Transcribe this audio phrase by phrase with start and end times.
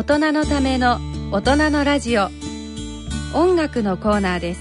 [0.00, 0.98] 大人のための
[1.30, 2.30] 大人のラジオ。
[3.34, 4.60] 音楽のコーナーです。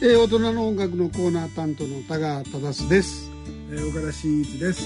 [0.00, 3.30] えー、大人の音楽のコーナー担当の田川忠です、
[3.70, 4.82] えー岡田真一です。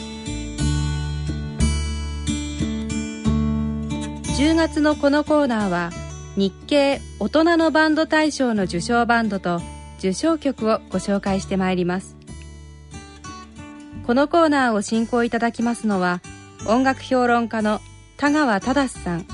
[4.43, 5.93] 10月のこのコーナーは
[6.37, 9.61] 日経大人のバンド大賞の受賞バンドと
[10.01, 12.17] 受賞曲をご紹介してまいります。
[14.05, 16.20] このコーナーを進行いただきますのは
[16.65, 17.80] 音楽評論家の
[18.16, 19.27] 田川忠さん。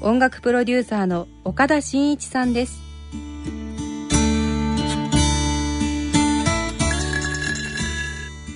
[0.00, 2.80] 音楽プロデューサーの岡田真一さんです。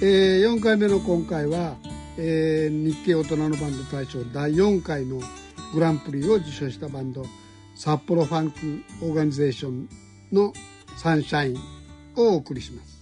[0.01, 1.75] えー、4回目の今回は、
[2.17, 5.21] えー、日経大人のバンド大賞第4回の
[5.75, 7.27] グランプリを受賞したバンド
[7.75, 9.89] 札幌ファンクオーガニゼーション
[10.33, 10.53] の
[10.97, 11.59] サンシャイン
[12.15, 12.99] をお送りします。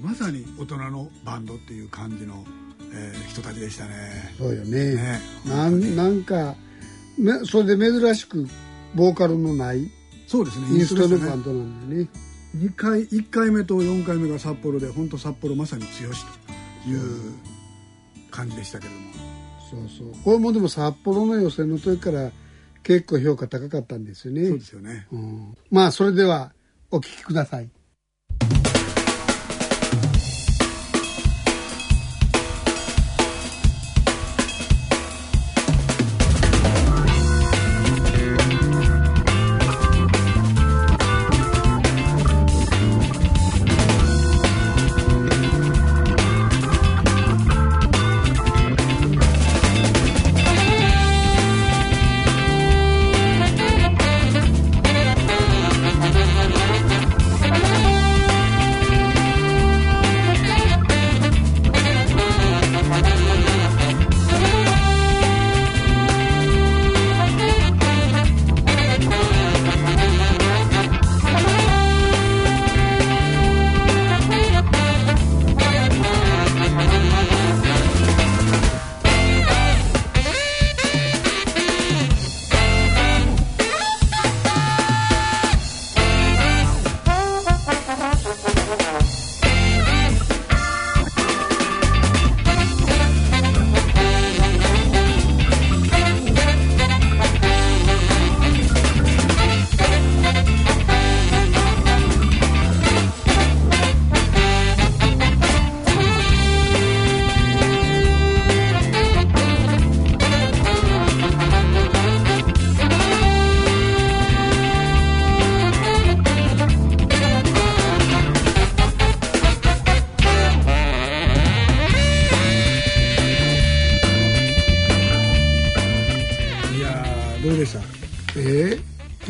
[0.00, 2.44] まさに大人のバンドっていう感じの、
[2.94, 4.34] えー人たちでしたね。
[4.38, 4.94] そうよね。
[4.94, 5.20] ね。
[5.46, 6.54] なんなんか、
[7.18, 8.46] ね、それで珍しく
[8.94, 9.90] ボーカルのない
[10.26, 10.66] そうですね。
[10.68, 12.08] インストのバンドなんだよね。
[12.56, 16.24] 2回1回目と4回目が札幌で本当札幌まさに強し
[16.84, 17.34] という
[18.30, 18.98] 感じでしたけども。
[19.70, 20.22] そうそう。
[20.22, 22.30] これもでも札幌の予選の時から
[22.82, 24.48] 結構評価高かったんですよね。
[24.48, 25.06] そうですよね。
[25.12, 25.56] うん。
[25.70, 26.52] まあそれでは
[26.90, 27.68] お聞きくださいい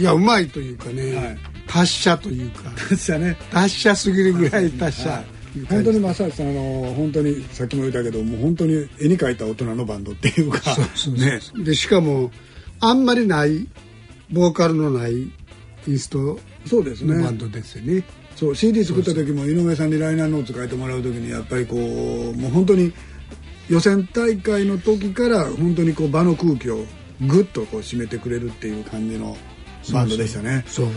[0.02, 1.38] いやうまいというかね、はい。
[1.68, 2.70] 達者というか。
[2.90, 3.36] でしたね。
[3.52, 5.24] 達者すぎるぐらい達者、はい。
[5.68, 10.58] 本当に正明さんあの本当にさっきも言ったけどもう本当に絵に描いた大人のバンドっていうか。
[10.96, 12.32] そうねでしかも
[12.80, 13.68] あんまりない
[14.32, 15.30] ボーカルのない
[15.86, 17.14] インストそうですね。
[17.14, 18.02] のバンドですよね。
[18.34, 22.92] そう CD 作った時も井上さんにライナーノーツ書いてもらう時にやっぱりこうもう本当に
[23.68, 26.84] 予選大会の時から本当にこう場の空気を
[27.20, 29.36] グッとこう締めてくれるっていう感じの
[29.92, 30.64] バンドでしたね。
[30.66, 30.86] そう。
[30.86, 30.94] はい。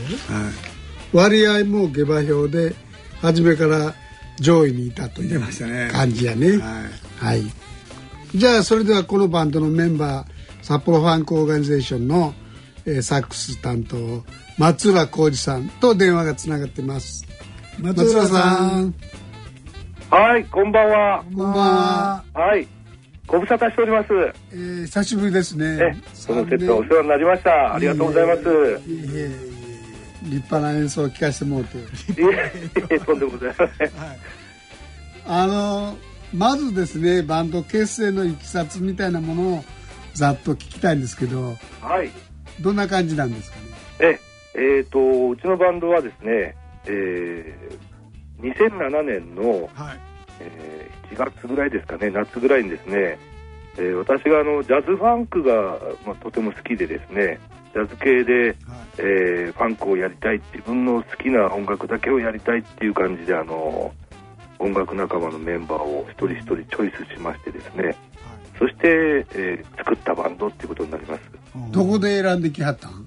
[1.13, 2.75] 割合も下馬評で
[3.21, 3.93] 初めから
[4.39, 5.89] 上位にいたという出ましたね。
[5.91, 6.57] 感じやね。
[6.57, 6.59] はい。
[7.17, 7.43] はい、
[8.35, 10.27] じゃあそれではこのバンドのメンバー
[10.61, 12.33] 札幌ファンクオーガニゼーションの、
[12.85, 14.23] えーサックス担当
[14.57, 17.25] 松浦浩二さんと電話がつながってます。
[17.79, 18.93] 松浦さん。
[20.09, 21.23] はい、こんばんは。
[21.25, 22.67] こんばんは、はい、
[23.35, 24.07] ご無沙汰しております。
[24.53, 25.93] えー久しぶりですねえ、
[26.25, 27.75] この節はお世話になりました。
[27.75, 28.41] ありがとうございます。
[30.23, 31.69] 立派な演奏を聴かせてもらっ
[32.87, 33.91] てとんでもございません。
[35.27, 35.97] あの
[36.33, 39.65] まずですねバンド結成のいきさつみたいなものを
[40.13, 42.09] ざっと聞きたいんですけどはい。
[42.61, 43.57] どんな感じなんですか
[43.99, 44.19] ね？
[44.55, 46.55] え、えっ、と、うちのバンドはですね、
[46.85, 49.99] えー、2007年の、はい
[50.39, 53.17] えー7月ぐらいですかね、夏ぐらいにですね、
[53.77, 57.39] えー私があのジャズファンクが、まあ、とても好きでですね、
[57.73, 58.55] ジャズ系で、はい。
[58.99, 63.93] えーファンクをやりたい自分の好きな音楽だけをやりたいっていう感じであの
[64.59, 67.95] 音楽仲間のメンバーを一人一人チョイスしましてですね。
[68.57, 71.21] そして、えー作ったバンドっていうことになります。
[71.71, 73.05] どこで選んできはったん？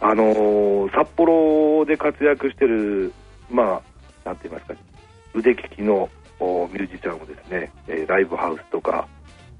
[0.00, 3.12] あのー札幌で活躍してる
[3.50, 3.80] ま
[4.24, 4.74] あなんて言いますか
[5.34, 9.06] 腕利きのおミュージシャンをですね、えーライブハウスとか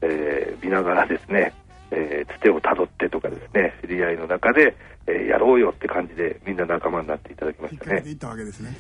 [0.02, 1.52] えー見ながらですね、
[1.90, 4.75] えーつてをたどってとかですね知り合いの中で、
[5.06, 8.02] えーやろうよって感じでみんな仲間になっていただきましたね。
[8.16, 8.76] たわけですね。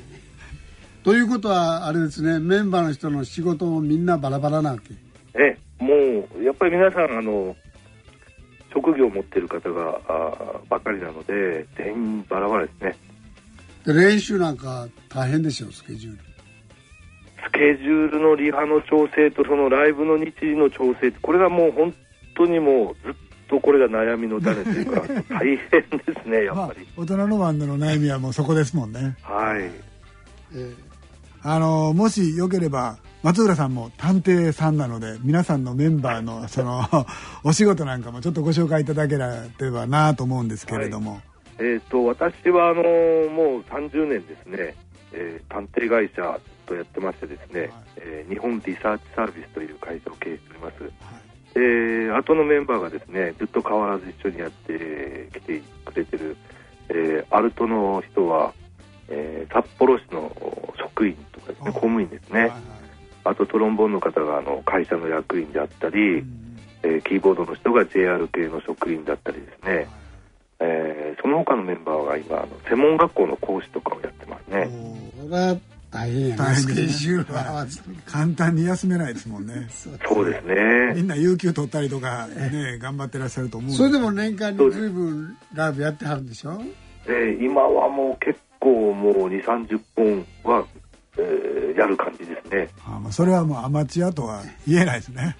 [1.04, 4.94] ということはあれですねメンバーの人の仕事もみんなバラバラなわけ？
[5.34, 5.94] えも
[6.38, 7.56] うやっぱり皆さんあの
[8.72, 12.96] 職業を持っている方があーばっかりなので全員バラバラですね。
[13.84, 16.18] で練習なんか大変でしょうスケジュール
[17.44, 21.94] スケジュールのリハの調整とそのライブの日時の調整これがもう本
[22.34, 23.14] 当にもうずっ
[23.48, 29.16] とこれが悩みの種というか 大変ですねやっまあぱり、大人のバンドの悩みはもうそこですもんね。
[29.22, 29.70] はい。
[30.54, 30.92] えー
[31.44, 36.82] あのもしよければ松浦さんも探偵さんなので皆さんのメンバーのその
[37.42, 41.20] お仕事なんかもちょっとご紹介いただければなと思うんですけれども、
[41.58, 44.74] えー、と私はあのもう30年ですね、
[45.12, 46.38] えー探偵会社
[46.72, 47.70] とやってましてですね、はい。
[47.98, 50.90] えー日本リサーチサービスという会社を経営しております、
[51.54, 56.36] えー後のメンバーがですねずっと変わらず一緒にやってきてくれてる、
[56.88, 58.52] えーアルトの人は、
[59.08, 60.34] えー札幌市の
[60.78, 62.60] 職員とかですねあ公務員ですね、はいはい。
[63.24, 69.88] あとトロンボーンの方があの会社の役員であったり、うんえーキーボードの人が JR 系の職員だったりですね、
[70.60, 74.68] えーその他のメンバーが今あの専門学校の講師とかをやってますね。
[75.20, 75.56] それは
[75.92, 76.34] 大変やね。
[76.36, 79.68] ス大変ですねケジュール合わせる簡単に休めないですもんね。
[79.70, 80.54] そうですね。
[80.94, 86.60] みんな有給取ったりとかね頑張ってらっしゃると思うんそれでも年間に随分ライブやってはるんでしょ？
[87.06, 90.64] えー今はもう結構もう2、30本は、
[91.18, 92.68] えーやる感じですね。
[92.86, 95.36] あまあそれはもうアマチュアとは言えないですね。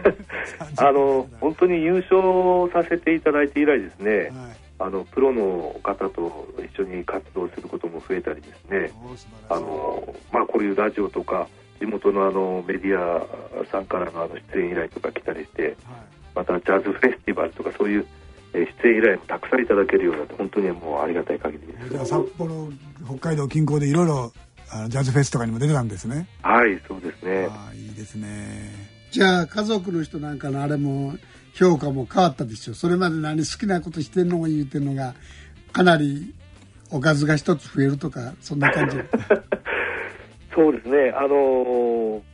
[0.76, 4.30] あの本当に優勝させていただいて以来ですね、はい
[4.80, 8.90] あのプロの方と一緒に活動することも増えたりですね、
[9.50, 11.46] あのまあ、こういうラジオとか
[11.78, 13.22] 地元のあのメディア
[13.70, 15.74] さんからのあの出演依頼とか来たりしてはい。
[16.34, 18.06] またジャズフェスティバルとかそういう
[18.54, 21.90] えー出演依頼もたくさんいただけるようになって本当にもうありがたい限りです。
[21.90, 22.68] じゃあ札幌
[23.06, 24.32] 北海道近郊でいろいろ
[24.88, 26.26] ジャズフェスとかにも出てたんですね。
[26.42, 27.48] はいそうですね。
[27.50, 28.70] ああいいですね。
[29.10, 31.14] じゃあ家族の人なんかのあれも
[31.54, 35.14] 評価も変わったでしょそれまで何好きなことしてんのも言うてんのが
[35.72, 36.34] かなり
[36.90, 38.96] おかずが一つ増えるとかそんな感じ。
[40.54, 41.10] そうですね。
[41.16, 42.30] あのー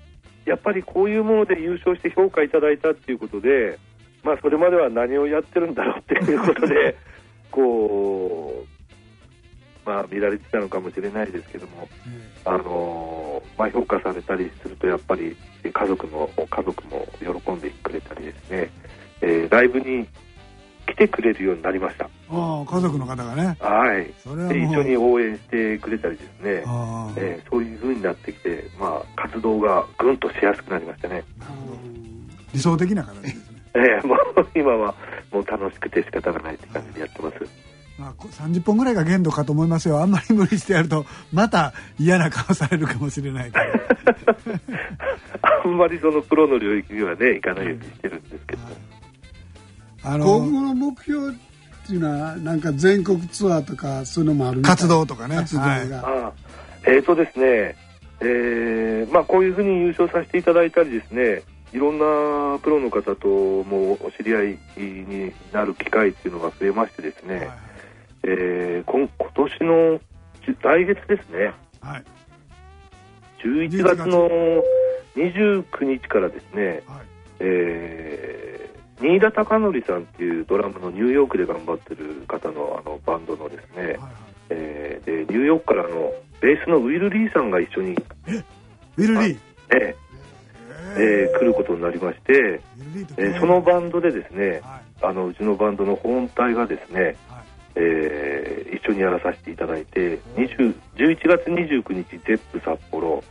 [0.46, 3.78] やっぱりこういうもので優勝して評価いただいたっていうことで
[4.22, 6.96] まあそれまでは何をやってるんだろうっていうことで
[7.50, 11.88] こうまあ見られてたのかもしれないですけども
[12.44, 18.70] あのーまあ、評価されたりするとやっぱりえ家族の家族も喜んでくれたりですね、
[19.20, 20.06] えーライブに
[20.86, 22.04] 来てくれるようになりました。
[22.04, 23.56] ああ家族の方がね。
[23.60, 24.12] はい。
[24.22, 26.62] それは一緒に応援してくれたりですね、
[27.16, 31.24] えーそういう風になってきて、まあ、活動がぐんとしやすくなりましたね、
[32.52, 33.62] 理想的な形ですね。
[33.74, 34.18] えーもう
[34.54, 34.94] 今は
[35.32, 37.36] もう楽しくて仕方がないって感じでやってます。
[37.98, 40.00] まあ、こ30本ぐらいが限度かと思いますよ。
[40.00, 43.80] あんまり無理してやるとまた嫌な顔されるかもしれないから。
[45.64, 48.35] あんまりそのプロの領域にはねいかないようにしてるんで
[50.06, 51.32] あ今の後の目標っ
[51.86, 54.76] ていうのはなんか全国ツアーとかそういうのもあるみたい？
[54.76, 55.36] 活動とかね。
[55.36, 55.92] 活動が、はい。
[55.92, 56.32] ああ
[56.84, 57.76] えーとですね、
[58.20, 67.48] えーまあ、こういうふうに優勝させていただいたりですねいろんなプロの方ともお知り合いになる機会っていうのが増えましてですね、はい
[68.22, 70.00] えー今今年の
[70.46, 71.52] じ来月ですね。
[71.80, 72.04] はい。
[73.44, 74.28] 11月の
[75.16, 77.06] 29日からですね、はい。
[77.40, 78.25] えー
[79.00, 83.98] 新田貴則さんっていうドラムのニューヨークで頑張ってる方のあのバンドのですね、はいはい。
[84.50, 89.38] えーでニューヨークからのベースのウィル・リーさんが一緒に、ウィル・リー？
[89.70, 90.06] えー。
[90.98, 92.60] えー来ることになりまして、
[93.18, 94.82] えーそのバンドでですねはい。
[95.02, 97.16] あのうちのバンドの本体がですね、はい。
[97.76, 103.22] えー一緒にやらさせていただいて20 11月29日ゼップ札幌、はい。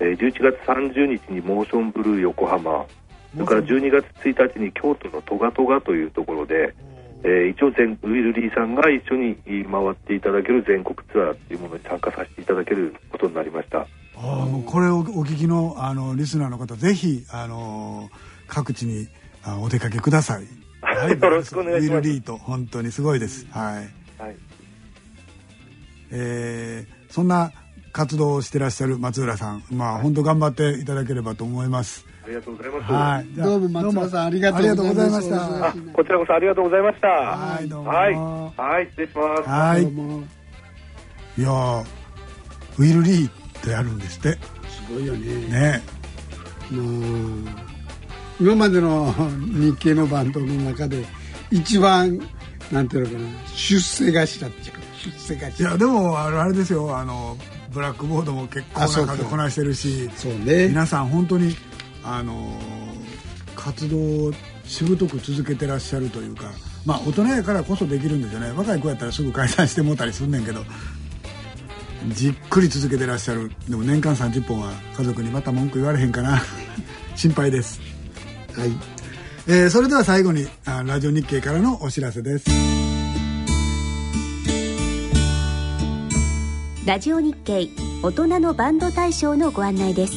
[0.00, 2.84] えー11月30日にモーションブルー横浜
[3.34, 6.74] それから12月1日に京都のトガトガというところで、
[7.24, 13.80] えー一応全ウィル・リーさんが一緒に回っていただける全国ツアーっていうものに参加させていただけることになりました。
[13.80, 18.08] ああもうこれをお聞きのあのリスナーの方ぜひあの
[18.46, 19.08] 各地に
[19.44, 20.44] あお出かけください。
[20.80, 23.46] はい よろしくお願いしますウィル・リーと本当にすごいです。
[23.50, 24.22] はい。
[24.22, 24.36] はい
[26.12, 27.52] えーそんな
[27.92, 32.06] 活動をしてらっしゃる松浦さん、まあ本当頑張っていただければと思います。
[32.24, 32.92] ありがとうございます。
[32.92, 33.34] はい。
[33.34, 37.08] じゃあどうも松村さんありがとうございましたこちらこそありがとうございました。
[37.08, 39.48] はいどうもはい、はい、失礼します。
[39.48, 39.82] はい。
[39.82, 40.24] どうも
[41.38, 41.84] いやー
[42.78, 44.38] ウィル・リーってやるんですって。
[44.68, 45.82] すごいよねね。
[46.70, 47.68] もう
[48.40, 51.04] 今までの日系のバンドの中で
[51.50, 52.20] 一番
[52.70, 57.36] なんていうのかな出世頭っていうか出世頭いやでもあれですよあの
[57.72, 60.68] ブラックボードも結構な数こなしてるしそうね。
[60.68, 61.54] 皆さん本当に
[62.02, 62.58] あの
[63.54, 64.32] 活動を
[64.64, 66.50] しぶとく続けてらっしゃるというか
[66.84, 68.52] まあ大人やからこそできるんですよね。
[68.52, 70.64] 若い子やったらすぐ解散してもうたりすんねんけど
[72.08, 73.50] じっくり続けてらっしゃる。
[73.68, 76.42] でも年間30本は家族にまた文句言われへんかな。
[77.16, 77.80] 心配です。
[78.56, 78.72] はい、
[79.46, 82.77] えー、それでは最後にあラジオ日経からのお知らせです
[86.88, 87.68] ラジオ日経
[88.02, 90.14] 大人のバンド大賞のご案内です。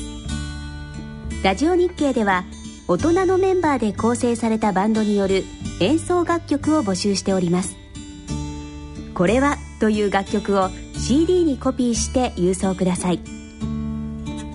[1.43, 2.45] ラジオ日経では
[2.87, 5.43] 大人のメンバーで構成されたバンドによる
[5.81, 7.75] 演奏楽曲を募集しております。
[9.13, 13.19] これはという楽曲を CD にコピーして郵送ください。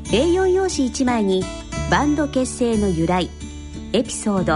[0.04, 1.44] A4 用紙1枚に
[1.90, 3.28] バンド結成の由来
[3.92, 4.54] エピソード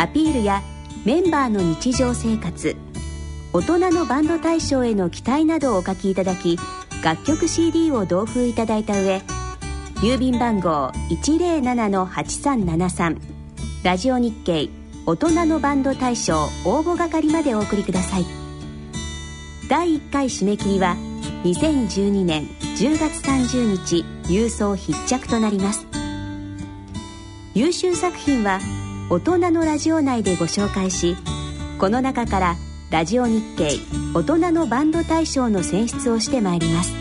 [0.00, 0.62] アピールや
[1.04, 2.76] メンバーの日常生活
[3.52, 6.58] 大人のバンド大賞への期待などをお書きいただき
[7.02, 9.20] 楽曲 CD を同封いただいた上
[9.96, 13.18] 郵便番号107-8373
[13.82, 14.68] ラジオ日経
[15.04, 18.26] 大人のバンド大賞応募係までお送りください。
[19.68, 20.94] 第1回締め切りは
[21.42, 25.88] 2012年10月30日郵送必着となります。
[27.54, 28.60] 優秀作品は
[29.10, 31.16] 大人のラジオ内でご紹介し
[31.80, 32.54] この中から
[32.92, 33.70] ラジオ日経
[34.12, 36.92] 大人のバンド大賞の選出をしてまいります。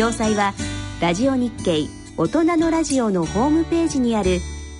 [0.00, 0.54] 詳細は
[1.00, 4.38] ラジオ日経大人のラジオのホームページにある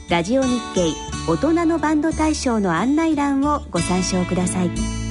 [0.08, 0.92] ラジオ日経
[1.28, 5.01] 大人のバンド大賞の案内欄をご参照ください。